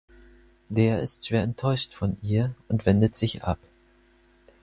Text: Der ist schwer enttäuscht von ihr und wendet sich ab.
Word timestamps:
Der 0.69 0.99
ist 0.99 1.27
schwer 1.27 1.43
enttäuscht 1.43 1.93
von 1.93 2.17
ihr 2.23 2.55
und 2.69 2.87
wendet 2.87 3.13
sich 3.13 3.43
ab. 3.43 3.59